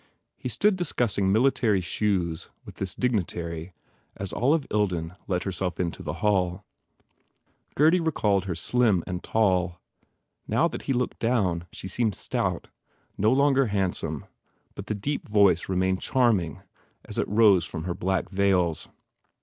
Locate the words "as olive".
4.17-4.67